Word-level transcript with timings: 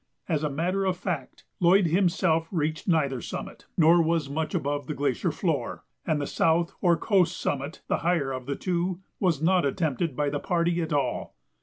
As 0.27 0.41
a 0.43 0.49
matter 0.49 0.83
of 0.83 0.97
fact, 0.97 1.45
Lloyd 1.59 1.85
himself 1.85 2.47
reached 2.49 2.87
neither 2.87 3.21
summit, 3.21 3.67
nor 3.77 4.01
was 4.01 4.31
much 4.31 4.55
above 4.55 4.87
the 4.87 4.95
glacier 4.95 5.31
floor; 5.31 5.83
and 6.07 6.19
the 6.19 6.25
south 6.25 6.73
or 6.81 6.97
coast 6.97 7.39
summit, 7.39 7.83
the 7.87 7.97
higher 7.97 8.31
of 8.31 8.47
the 8.47 8.55
two, 8.55 8.99
was 9.19 9.43
not 9.43 9.63
attempted 9.63 10.15
by 10.15 10.31
the 10.31 10.39
party 10.39 10.81
at 10.81 10.91
all. 10.91 11.35